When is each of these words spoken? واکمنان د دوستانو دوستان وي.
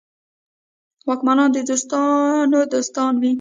واکمنان 1.07 1.49
د 1.53 1.57
دوستانو 1.69 2.59
دوستان 2.73 3.13
وي. 3.21 3.29